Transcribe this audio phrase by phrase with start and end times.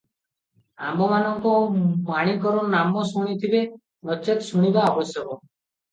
[0.85, 1.51] ଆମ୍ଭମାନଙ୍କ
[2.09, 3.61] ମାଣିକର ନାମ ଶୁଣିଥିବେ,
[4.11, 5.41] ନଚେତ୍ ଶୁଣିବା ଆବଶ୍ୟକ।